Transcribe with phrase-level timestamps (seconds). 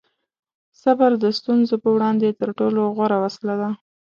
[0.81, 3.69] صبر د ستونزو په وړاندې تر ټولو غوره وسله ده.